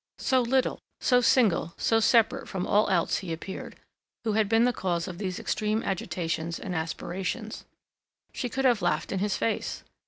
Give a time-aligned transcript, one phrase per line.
[0.17, 3.75] So little, so single, so separate from all else he appeared,
[4.23, 7.65] who had been the cause of these extreme agitations and aspirations.
[8.33, 9.83] She could have laughed in his face.